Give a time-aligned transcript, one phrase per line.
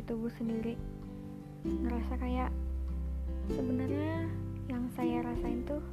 [0.00, 0.80] di tubuh sendiri.
[1.68, 2.48] Ngerasa kayak
[3.52, 4.24] sebenarnya
[4.72, 5.84] yang saya rasain tuh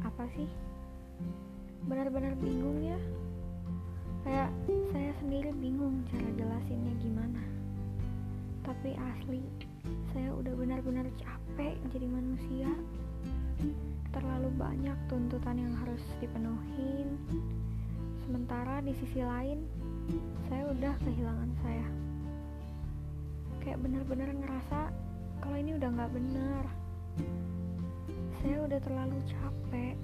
[0.00, 0.48] apa sih?
[1.84, 2.96] Benar-benar bingung ya.
[4.24, 4.48] Kayak
[4.88, 7.44] saya sendiri bingung cara jelasinnya gimana.
[8.64, 9.44] Tapi asli
[10.16, 12.72] saya udah benar-benar capek jadi manusia.
[14.16, 17.20] Terlalu banyak tuntutan yang harus dipenuhin.
[18.24, 19.60] Sementara di sisi lain
[20.48, 21.88] saya udah kehilangan saya.
[23.62, 24.90] Kayak benar-benar ngerasa
[25.42, 26.64] kalau ini udah nggak benar.
[28.42, 29.94] Saya udah terlalu capek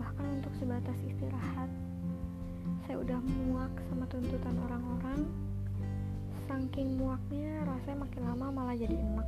[0.00, 1.70] bahkan untuk sebatas istirahat.
[2.86, 5.20] Saya udah muak sama tuntutan orang-orang.
[6.46, 9.26] Saking muaknya rasanya makin lama malah jadi enak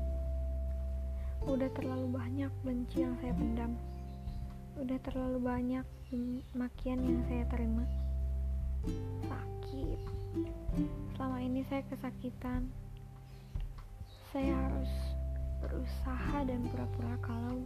[1.48, 3.72] udah terlalu banyak benci yang saya pendam.
[4.76, 5.86] Udah terlalu banyak
[6.52, 7.88] makian yang saya terima
[9.26, 10.00] sakit.
[11.16, 12.70] Selama ini saya kesakitan.
[14.30, 14.92] Saya harus
[15.58, 17.58] berusaha dan pura-pura kalau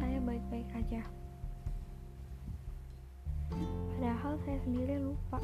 [0.00, 1.02] saya baik-baik aja.
[3.50, 5.38] Padahal saya sendiri lupa.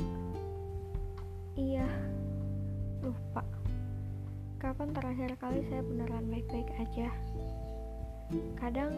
[1.58, 1.88] Iya
[3.02, 3.42] lupa.
[4.62, 7.08] Kapan terakhir kali saya beneran baik-baik aja?
[8.56, 8.96] Kadang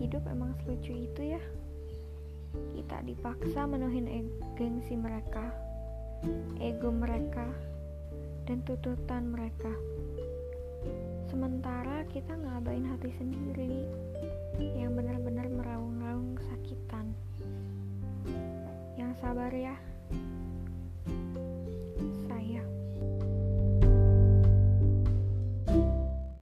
[0.00, 1.42] hidup emang selucu itu ya
[2.52, 5.52] kita dipaksa menuhin gengsi mereka
[6.62, 7.46] ego mereka
[8.46, 9.70] dan tuntutan mereka.
[11.26, 13.86] Sementara kita ngabain hati sendiri
[14.60, 17.10] yang benar-benar meraung-raung kesakitan.
[18.94, 19.74] Yang sabar ya